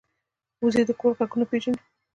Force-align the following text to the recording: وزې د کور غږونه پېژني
وزې 0.63 0.83
د 0.87 0.91
کور 0.99 1.11
غږونه 1.19 1.45
پېژني 1.51 1.79